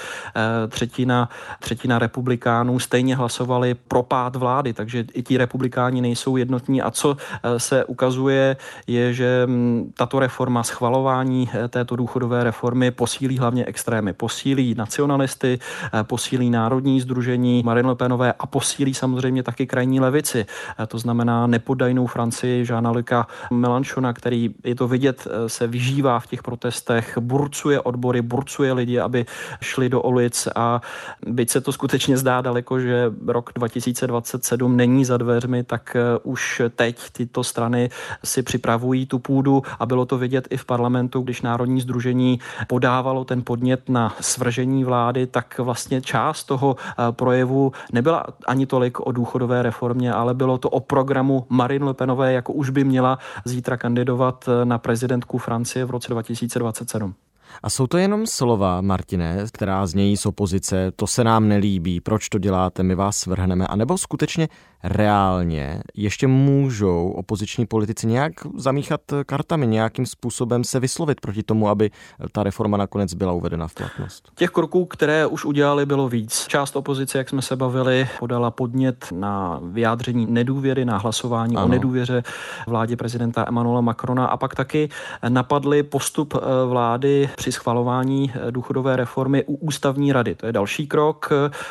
třetina, 0.70 1.30
třetina 1.60 2.00
republikánů 2.00 2.80
stejně 2.80 3.16
hlasovali 3.16 3.74
pro 3.74 4.04
pád 4.04 4.36
vlády, 4.36 4.74
takže 4.74 5.06
i 5.14 5.24
ti 5.24 5.38
republikáni 5.38 6.02
nejsou 6.02 6.38
jednotní. 6.38 6.82
A 6.82 6.92
co 6.92 7.18
se 7.58 7.86
ukazuje, 7.86 8.58
je, 8.88 9.14
že 9.14 9.44
mm, 9.46 9.94
tato 9.98 10.20
reforma, 10.20 10.64
schvalování 10.64 11.50
této 11.70 11.96
důchodové 11.96 12.44
reformy 12.44 12.92
posílí 12.92 13.38
hlavně 13.38 13.66
extrémy, 13.66 14.14
posílí 14.14 14.76
nacionalisty, 14.76 15.60
posílí 16.04 16.50
národní 16.50 17.02
združení 17.02 17.64
Marine 17.66 17.90
Le 17.90 17.96
Penové 17.96 18.34
a 18.34 18.46
posílí 18.46 18.94
samozřejmě 18.94 19.44
taky 19.44 19.68
krajní 19.68 20.00
levici. 20.00 20.46
To 20.88 20.98
znamená 21.00 21.48
nepodajnou 21.48 22.08
Francii 22.08 22.66
Žána 22.66 22.92
Luka 23.10 23.28
Melanchona, 23.52 24.14
který 24.14 24.50
je 24.64 24.76
to 24.76 24.88
vidět, 24.88 25.28
se 25.48 25.68
vyžívá 25.68 26.20
v 26.20 26.28
těch 26.28 26.44
protestech, 26.44 27.18
burcuje 27.18 27.82
odbory, 27.82 28.22
burcuje 28.22 28.74
lidi, 28.74 29.00
aby 29.00 29.26
šli 29.62 29.90
do 29.90 30.02
ulic 30.02 30.48
a 30.56 30.82
byť 31.28 31.50
se 31.50 31.62
to 31.62 31.72
skutečně 31.72 32.18
zdá 32.18 32.42
daleko, 32.42 32.80
že 32.80 33.12
rok 33.28 33.52
2027 33.56 34.78
není 34.78 35.06
za 35.06 35.18
dveřmi, 35.18 35.64
tak 35.64 35.98
už 36.24 36.62
teď 36.76 37.10
tyto 37.12 37.44
strany 37.44 37.90
si 38.24 38.44
připravují 38.44 39.06
tu 39.06 39.20
půdu 39.20 39.64
a 39.80 39.86
bylo 39.86 40.06
to 40.06 40.18
vidět 40.18 40.48
i 40.50 40.58
v 40.58 40.66
parlamentu, 40.66 41.22
když 41.22 41.42
Národní 41.42 41.82
združení 41.82 42.40
podávalo 42.68 43.26
ten 43.26 43.42
podnět 43.42 43.90
na 43.90 44.16
svržení 44.22 44.84
vlády, 44.84 45.28
tak 45.28 45.60
vlastně 45.60 46.02
část 46.02 46.44
toho 46.44 46.76
projevu 47.12 47.72
nebyla 47.94 48.26
ani 48.48 48.66
tolik 48.66 49.00
o 49.00 49.12
důchodové 49.12 49.64
reformě, 49.64 50.14
ale 50.14 50.34
bylo 50.34 50.58
to 50.58 50.70
o 50.70 50.80
programu 50.80 51.46
Marine 51.50 51.86
Le 51.86 51.94
Penové, 51.94 52.34
jako 52.34 52.54
už 52.54 52.70
by 52.70 52.84
měla 53.00 53.20
zítra 53.46 53.78
kandidovat 53.78 54.50
na 54.64 54.78
prezidentku 54.78 55.38
Francie 55.38 55.86
v 55.86 55.90
roce 55.90 56.12
2027. 56.12 57.16
A 57.64 57.70
jsou 57.70 57.88
to 57.88 57.98
jenom 57.98 58.28
slova, 58.28 58.82
Martine, 58.82 59.46
která 59.52 59.88
znějí 59.88 60.18
z 60.18 60.26
opozice, 60.26 60.92
to 60.96 61.08
se 61.08 61.24
nám 61.24 61.48
nelíbí, 61.48 62.02
proč 62.02 62.30
to 62.30 62.38
děláte, 62.40 62.84
my 62.84 62.96
vás 62.96 63.18
svrhneme, 63.18 63.68
anebo 63.68 63.98
skutečně 63.98 64.48
reálně 64.84 65.82
ještě 65.96 66.28
můžou 66.28 67.10
opoziční 67.10 67.66
politici 67.66 68.08
nějak 68.08 68.34
zamíchat 68.58 69.02
kartami, 69.26 69.68
nějakým 69.68 70.06
způsobem 70.06 70.64
se 70.64 70.80
vyslovit 70.80 71.22
proti 71.22 71.44
tomu, 71.44 71.70
aby 71.70 71.92
ta 72.32 72.44
reforma 72.44 72.78
nakonec 72.78 73.14
byla 73.14 73.34
uvedena 73.34 73.68
v 73.68 73.74
platnost? 73.74 74.32
Těch 74.36 74.50
kroků, 74.50 74.86
které 74.86 75.26
už 75.26 75.46
udělali, 75.46 75.86
bylo 75.86 76.10
víc. 76.10 76.46
Část 76.48 76.76
opozice, 76.76 77.18
jak 77.18 77.30
jsme 77.30 77.42
se 77.42 77.56
bavili, 77.56 78.08
podala 78.20 78.52
podnět 78.52 79.08
na 79.12 79.60
vyjádření 79.64 80.26
nedůvěry, 80.30 80.86
na 80.86 80.98
hlasování 80.98 81.56
ano. 81.56 81.66
o 81.66 81.70
nedůvěře 81.70 82.24
vládě 82.68 82.96
prezidenta 82.96 83.46
Emmanuela 83.48 83.82
Macrona 83.82 84.26
a 84.26 84.38
pak 84.38 84.56
taky 84.56 84.90
napadli 85.30 85.84
postup 85.84 86.34
eh, 86.36 86.40
vlády 86.66 87.30
při 87.36 87.52
schvalování 87.52 88.32
eh, 88.36 88.52
důchodové 88.52 88.96
reformy 88.96 89.44
u 89.44 89.56
ústavní 89.56 90.14
rady. 90.14 90.36
To 90.36 90.46
je 90.46 90.52
další 90.52 90.88
krok, 90.88 91.30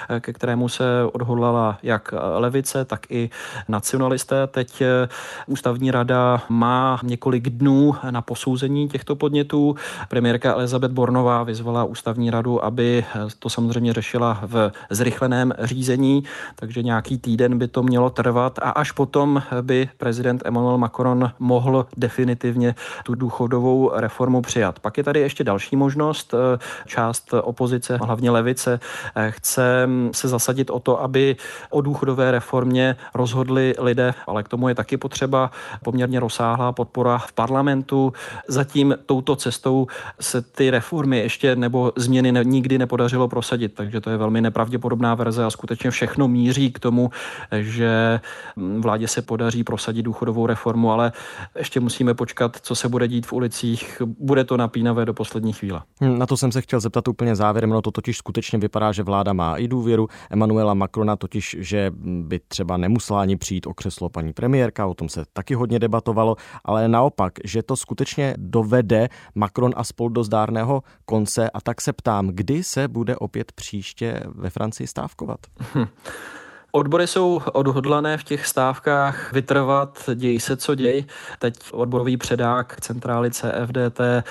eh, 0.09 0.21
ke 0.21 0.33
kterému 0.33 0.69
se 0.69 0.85
odhodlala 1.13 1.79
jak 1.83 2.15
levice, 2.39 2.85
tak 2.85 2.98
tak 2.99 3.11
i 3.11 3.31
nacionalisté. 3.69 4.47
Teď 4.47 4.81
eh, 4.81 5.09
ústavní 5.47 5.91
rada 5.91 6.43
má 6.49 7.01
několik 7.03 7.49
dnů 7.51 7.95
na 8.11 8.23
posouzení 8.23 8.89
těchto 8.89 9.17
podnětů. 9.17 9.77
Premiérka 10.09 10.53
Elizabeth 10.53 10.93
Bornová 10.93 11.43
vyzvala 11.43 11.85
ústavní 11.85 12.31
radu, 12.31 12.65
aby 12.65 13.05
eh, 13.15 13.19
to 13.39 13.51
samozřejmě 13.51 13.93
řešila 13.93 14.41
v 14.43 14.73
zrychleném 14.91 15.55
řízení, 15.59 16.25
takže 16.55 16.83
nějaký 16.83 17.19
týden 17.19 17.59
by 17.59 17.69
to 17.69 17.83
mělo 17.83 18.11
trvat 18.11 18.59
a 18.59 18.71
až 18.71 18.93
potom 18.93 19.43
by 19.63 19.89
prezident 19.97 20.43
Emmanuel 20.45 20.79
Macron 20.79 21.31
mohl 21.39 21.87
definitivně 21.97 22.75
tu 23.05 23.15
důchodovou 23.15 23.91
reformu 23.95 24.43
přijat. 24.43 24.79
Pak 24.79 24.99
je 24.99 25.05
tady 25.05 25.21
ještě 25.21 25.45
další 25.45 25.77
možnost. 25.77 26.35
Eh, 26.35 26.59
část 26.87 27.35
opozice, 27.43 27.97
hlavně 27.97 28.31
levice, 28.31 28.81
chce 29.31 29.87
mm, 29.87 30.11
se 30.15 30.29
zasadit 30.29 30.71
o 30.71 30.81
to, 30.81 31.03
aby 31.03 31.37
o 31.71 31.81
důchodové 31.81 32.31
reformě 32.31 32.88
rozhodli 33.15 33.75
lidé, 33.79 34.15
ale 34.27 34.43
k 34.43 34.49
tomu 34.49 34.69
je 34.69 34.75
taky 34.75 34.97
potřeba 34.97 35.51
poměrně 35.85 36.21
rozsáhlá 36.21 36.73
podpora 36.73 37.19
v 37.19 37.33
parlamentu. 37.33 38.13
Zatím 38.49 38.95
touto 39.07 39.37
cestou 39.37 39.87
se 40.21 40.43
ty 40.43 40.71
reformy 40.71 41.19
ještě 41.19 41.57
nebo 41.57 41.93
změny 41.97 42.33
ne, 42.33 42.45
nikdy 42.45 42.79
nepodařilo 42.79 43.29
prosadit, 43.29 43.75
takže 43.75 44.01
to 44.01 44.11
je 44.11 44.17
velmi 44.17 44.41
nepravděpodobná 44.41 45.15
verze 45.15 45.45
a 45.45 45.51
skutečně 45.51 45.91
všechno 45.91 46.29
míří 46.29 46.73
k 46.73 46.79
tomu, 46.79 47.11
že 47.53 48.21
vládě 48.79 49.09
se 49.09 49.23
podaří 49.23 49.65
prosadit 49.65 50.03
důchodovou 50.03 50.47
reformu, 50.47 50.93
ale 50.93 51.13
ještě 51.59 51.81
musíme 51.81 52.15
počkat, 52.15 52.57
co 52.63 52.75
se 52.75 52.89
bude 52.89 53.09
dít 53.09 53.27
v 53.27 53.33
ulicích. 53.33 54.03
Bude 54.19 54.45
to 54.45 54.57
napínavé 54.57 55.05
do 55.05 55.15
poslední 55.15 55.53
chvíle. 55.53 55.83
Hm, 56.01 56.19
na 56.19 56.27
to 56.27 56.37
jsem 56.37 56.53
se 56.53 56.61
chtěl 56.61 56.81
zeptat 56.81 57.09
úplně 57.09 57.37
závěrem, 57.37 57.71
no 57.71 57.83
to 57.83 57.91
totiž 57.91 58.17
skutečně 58.17 58.59
vypadá, 58.59 58.93
že 58.93 59.03
vláda 59.03 59.33
má 59.33 59.57
i 59.57 59.69
důvěru 59.69 60.09
Emanuela 60.31 60.75
Macrona, 60.75 61.17
totiž, 61.17 61.57
že 61.59 61.91
by 62.05 62.41
třeba 62.49 62.77
nemusela 62.79 63.21
ani 63.21 63.37
přijít 63.37 63.67
o 63.67 63.75
křeslo 63.75 64.09
paní 64.09 64.33
premiérka, 64.33 64.87
o 64.87 64.95
tom 64.95 65.09
se 65.09 65.25
taky 65.33 65.55
hodně 65.55 65.79
debatovalo, 65.79 66.37
ale 66.65 66.89
naopak, 66.89 67.33
že 67.45 67.63
to 67.63 67.77
skutečně 67.77 68.35
dovede 68.37 69.09
Macron 69.35 69.73
a 69.77 69.85
spol 69.85 70.11
do 70.11 70.25
zdárného 70.25 70.83
konce 71.05 71.51
a 71.51 71.61
tak 71.61 71.81
se 71.81 71.93
ptám, 71.93 72.29
kdy 72.29 72.65
se 72.65 72.89
bude 72.89 73.17
opět 73.17 73.53
příště 73.53 74.23
ve 74.27 74.51
Francii 74.51 74.87
stávkovat? 74.87 75.41
Hm. 75.75 75.87
Odbory 76.73 77.07
jsou 77.07 77.41
odhodlané 77.53 78.17
v 78.19 78.25
těch 78.25 78.47
stávkách 78.47 79.33
vytrvat, 79.33 80.11
děj 80.15 80.41
se, 80.41 80.57
co 80.57 80.75
děj. 80.75 81.05
Teď 81.39 81.55
odborový 81.73 82.17
předák 82.17 82.81
centrály 82.81 83.31
CFDT 83.31 84.01
eh, 84.01 84.23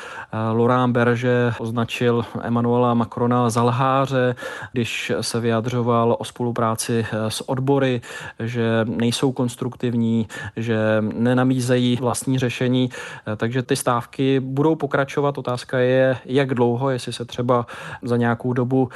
Laurent 0.52 0.94
Berge 0.94 1.54
označil 1.60 2.26
Emanuela 2.42 2.94
Macrona 2.94 3.50
za 3.50 3.64
lháře, 3.64 4.36
když 4.72 5.12
se 5.22 5.40
vyjadřoval 5.40 6.16
o 6.20 6.26
spolupráci 6.26 7.06
eh, 7.12 7.32
s 7.32 7.50
odbory, 7.50 8.02
že 8.40 8.86
nejsou 8.86 9.32
konstruktivní, 9.32 10.28
že 10.56 10.78
nenamízejí 11.02 11.96
vlastní 11.96 12.40
řešení, 12.40 12.90
eh, 13.28 13.36
takže 13.36 13.64
ty 13.64 13.76
stávky 13.76 14.40
budou 14.40 14.76
pokračovat. 14.76 15.38
Otázka 15.38 15.80
je, 15.80 16.18
jak 16.26 16.54
dlouho, 16.54 16.90
jestli 16.90 17.14
se 17.14 17.26
třeba 17.26 17.66
za 18.02 18.18
nějakou 18.18 18.54
dobu 18.54 18.90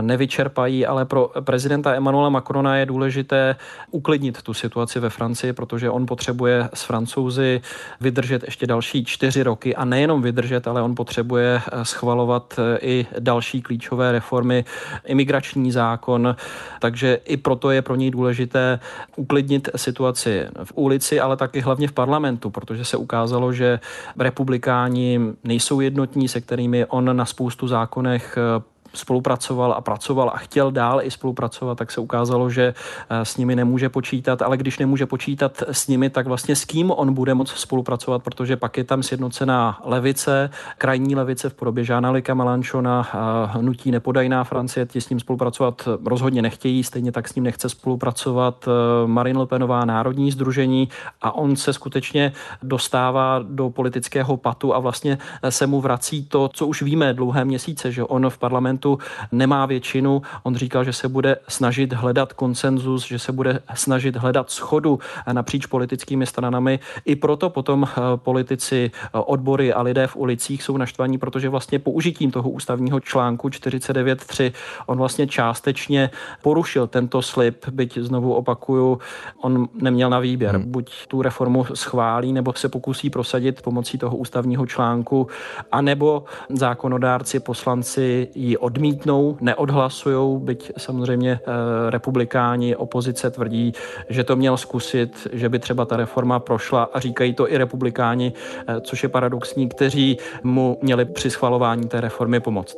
nevyčerpají, 0.00 0.86
ale 0.86 1.04
pro 1.04 1.30
prezidenta 1.44 1.94
Emanuela 1.94 2.28
Macrona 2.28 2.79
je 2.80 2.86
důležité 2.86 3.56
uklidnit 3.90 4.42
tu 4.42 4.54
situaci 4.54 5.00
ve 5.00 5.10
Francii, 5.10 5.52
protože 5.52 5.90
on 5.90 6.06
potřebuje 6.06 6.68
s 6.74 6.82
francouzi 6.82 7.60
vydržet 8.00 8.42
ještě 8.44 8.66
další 8.66 9.04
čtyři 9.04 9.42
roky 9.42 9.76
a 9.76 9.84
nejenom 9.84 10.22
vydržet, 10.22 10.68
ale 10.68 10.82
on 10.82 10.94
potřebuje 10.94 11.60
eh, 11.72 11.84
schvalovat 11.84 12.54
eh, 12.58 12.78
i 12.82 13.06
další 13.18 13.62
klíčové 13.62 14.12
reformy, 14.12 14.64
imigrační 15.06 15.72
zákon, 15.72 16.36
takže 16.80 17.18
i 17.24 17.36
proto 17.36 17.70
je 17.70 17.82
pro 17.82 17.94
něj 17.96 18.10
důležité 18.10 18.80
uklidnit 19.16 19.68
situaci 19.76 20.46
v 20.64 20.72
ulici, 20.74 21.20
ale 21.20 21.36
taky 21.36 21.60
hlavně 21.60 21.88
v 21.88 21.92
parlamentu, 21.92 22.50
protože 22.50 22.84
se 22.84 22.96
ukázalo, 22.96 23.52
že 23.52 23.80
republikáni 24.18 25.20
nejsou 25.44 25.80
jednotní, 25.80 26.28
se 26.28 26.40
kterými 26.40 26.86
on 26.86 27.16
na 27.16 27.24
spoustu 27.24 27.68
zákonech 27.68 28.38
eh, 28.38 28.62
spolupracoval 28.94 29.72
a 29.72 29.80
pracoval 29.80 30.30
a 30.34 30.38
chtěl 30.38 30.70
dál 30.70 31.00
i 31.02 31.10
spolupracovat, 31.10 31.78
tak 31.78 31.90
se 31.90 32.00
ukázalo, 32.00 32.50
že 32.50 32.74
eh, 33.10 33.24
s 33.24 33.36
nimi 33.36 33.56
nemůže 33.56 33.88
počítat, 33.88 34.42
ale 34.42 34.56
když 34.56 34.78
nemůže 34.78 35.06
počítat 35.06 35.62
s 35.70 35.88
nimi, 35.88 36.10
tak 36.10 36.26
vlastně 36.26 36.56
s 36.56 36.64
kým 36.64 36.90
on 36.90 37.14
bude 37.14 37.34
moct 37.34 37.50
spolupracovat, 37.50 38.22
protože 38.22 38.56
pak 38.56 38.76
je 38.76 38.84
tam 38.84 39.02
sjednocená 39.02 39.80
levice, 39.84 40.50
krajní 40.78 41.14
levice 41.16 41.48
v 41.48 41.54
podobě 41.54 41.84
Žána 41.84 42.10
Lika 42.10 42.34
Malančona, 42.34 43.08
hnutí 43.46 43.90
nepodajná 43.90 44.44
Francie, 44.44 44.86
ti 44.86 45.00
s 45.00 45.08
ním 45.08 45.20
spolupracovat 45.20 45.88
rozhodně 46.06 46.42
nechtějí, 46.42 46.84
stejně 46.84 47.12
tak 47.12 47.28
s 47.28 47.34
ním 47.34 47.44
nechce 47.44 47.68
spolupracovat 47.68 48.68
eh, 48.68 49.06
Marine 49.06 49.38
Le 49.38 49.46
Penová 49.46 49.84
národní 49.84 50.30
združení 50.30 50.88
a 51.22 51.32
on 51.32 51.56
se 51.56 51.72
skutečně 51.72 52.32
dostává 52.62 53.40
do 53.42 53.70
politického 53.70 54.36
patu 54.36 54.74
a 54.74 54.78
vlastně 54.78 55.18
se 55.48 55.66
mu 55.66 55.80
vrací 55.80 56.26
to, 56.26 56.48
co 56.48 56.66
už 56.66 56.82
víme 56.82 57.14
dlouhé 57.14 57.44
měsíce, 57.44 57.92
že 57.92 58.04
on 58.04 58.30
v 58.30 58.38
parlamentu 58.38 58.79
parlamentu 58.80 58.98
nemá 59.32 59.66
většinu. 59.66 60.22
On 60.42 60.54
říkal, 60.54 60.84
že 60.84 60.92
se 60.92 61.08
bude 61.08 61.36
snažit 61.48 61.92
hledat 61.92 62.32
konsenzus, 62.32 63.06
že 63.06 63.18
se 63.18 63.32
bude 63.32 63.60
snažit 63.74 64.16
hledat 64.16 64.50
schodu 64.50 64.98
napříč 65.32 65.66
politickými 65.66 66.26
stranami. 66.26 66.78
I 67.04 67.16
proto 67.16 67.50
potom 67.50 67.84
eh, 67.84 68.00
politici, 68.16 68.90
eh, 68.94 69.08
odbory 69.12 69.72
a 69.72 69.82
lidé 69.82 70.06
v 70.06 70.16
ulicích 70.16 70.62
jsou 70.62 70.76
naštvaní, 70.76 71.18
protože 71.18 71.48
vlastně 71.48 71.78
použitím 71.78 72.30
toho 72.30 72.50
ústavního 72.50 73.00
článku 73.00 73.48
49.3 73.48 74.52
on 74.86 74.98
vlastně 74.98 75.26
částečně 75.26 76.10
porušil 76.42 76.86
tento 76.86 77.22
slib, 77.22 77.68
byť 77.70 77.98
znovu 77.98 78.34
opakuju, 78.34 78.98
on 79.42 79.68
neměl 79.74 80.10
na 80.10 80.18
výběr. 80.18 80.56
Hmm. 80.56 80.70
Buď 80.70 81.06
tu 81.08 81.22
reformu 81.22 81.64
schválí, 81.74 82.32
nebo 82.32 82.52
se 82.52 82.68
pokusí 82.68 83.10
prosadit 83.10 83.62
pomocí 83.62 83.98
toho 83.98 84.16
ústavního 84.16 84.66
článku, 84.66 85.26
anebo 85.72 86.24
zákonodárci, 86.48 87.40
poslanci 87.40 88.28
ji 88.34 88.56
odmítnou, 88.70 89.36
neodhlasujou, 89.40 90.38
byť 90.38 90.72
samozřejmě 90.78 91.40
eh, 91.42 91.90
republikáni, 91.90 92.76
opozice 92.76 93.30
tvrdí, 93.30 93.72
že 94.08 94.24
to 94.24 94.36
měl 94.36 94.56
zkusit, 94.56 95.26
že 95.32 95.48
by 95.48 95.58
třeba 95.58 95.84
ta 95.84 95.96
reforma 95.96 96.38
prošla 96.38 96.82
a 96.92 97.00
říkají 97.00 97.34
to 97.34 97.52
i 97.52 97.58
republikáni, 97.58 98.32
eh, 98.32 98.80
což 98.80 99.02
je 99.02 99.08
paradoxní, 99.08 99.68
kteří 99.68 100.18
mu 100.42 100.78
měli 100.82 101.04
při 101.04 101.30
schvalování 101.30 101.88
té 101.88 102.00
reformy 102.00 102.40
pomoct. 102.40 102.76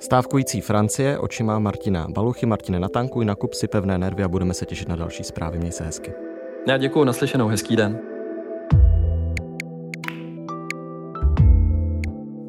Stávkující 0.00 0.60
Francie, 0.60 1.18
očima 1.18 1.58
Martina 1.58 2.06
Baluchy. 2.08 2.46
Martine, 2.46 2.80
natankuj, 2.80 3.24
nakup 3.24 3.54
si 3.54 3.68
pevné 3.68 3.98
nervy 3.98 4.22
a 4.24 4.28
budeme 4.28 4.54
se 4.54 4.66
těšit 4.66 4.88
na 4.88 4.96
další 4.96 5.24
zprávy. 5.24 5.58
Měj 5.58 5.72
se 5.72 5.84
hezky. 5.84 6.12
Já 6.68 6.76
děkuji, 6.76 7.04
naslyšenou, 7.04 7.48
hezký 7.48 7.76
den. 7.76 8.09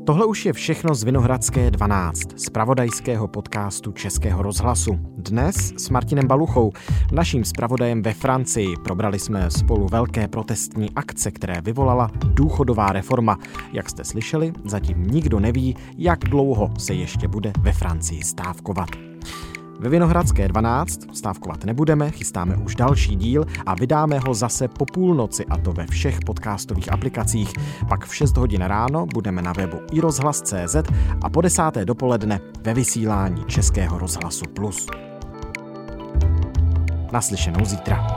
Tohle 0.06 0.26
už 0.26 0.46
je 0.46 0.54
všechno 0.54 0.96
z 0.96 1.04
Vinohradské 1.04 1.72
12, 1.72 2.40
z 2.40 2.50
pravodajského 2.50 3.28
podcastu 3.28 3.92
Českého 3.92 4.44
rozhlasu. 4.44 5.00
Dnes 5.18 5.56
s 5.78 5.90
Martinem 5.90 6.28
Baluchou, 6.28 6.72
naším 7.12 7.46
zpravodajem 7.46 8.02
ve 8.02 8.14
Francii, 8.14 8.76
probrali 8.84 9.20
jsme 9.20 9.52
spolu 9.52 9.88
velké 9.88 10.28
protestní 10.28 10.90
akce, 10.96 11.32
které 11.32 11.62
vyvolala 11.62 12.12
důchodová 12.16 12.88
reforma. 12.88 13.38
Jak 13.74 13.90
jste 13.90 14.04
slyšeli, 14.04 14.54
zatím 14.66 15.04
nikdo 15.04 15.40
neví, 15.40 15.76
jak 15.98 16.20
dlouho 16.20 16.70
se 16.78 16.94
ještě 16.94 17.28
bude 17.28 17.54
ve 17.62 17.72
Francii 17.72 18.24
stávkovat. 18.24 18.90
Ve 19.82 19.90
Vinohradské 19.90 20.48
12 20.48 21.16
stávkovat 21.16 21.66
nebudeme, 21.66 22.12
chystáme 22.12 22.56
už 22.56 22.76
další 22.76 23.16
díl 23.16 23.46
a 23.66 23.76
vydáme 23.76 24.20
ho 24.20 24.34
zase 24.34 24.68
po 24.68 24.86
půlnoci 24.86 25.46
a 25.46 25.58
to 25.58 25.74
ve 25.74 25.88
všech 25.88 26.20
podcastových 26.26 26.94
aplikacích. 26.94 27.54
Pak 27.90 28.06
v 28.06 28.16
6 28.16 28.38
hodin 28.38 28.62
ráno 28.62 29.06
budeme 29.06 29.42
na 29.42 29.54
webu 29.54 29.78
iRozhlas.cz 29.92 30.76
a 31.22 31.30
po 31.30 31.42
desáté 31.42 31.86
dopoledne 31.86 32.40
ve 32.62 32.74
vysílání 32.74 33.46
Českého 33.46 34.00
rozhlasu 34.00 34.46
Plus. 34.54 34.88
Naslyšenou 37.12 37.66
zítra. 37.66 38.08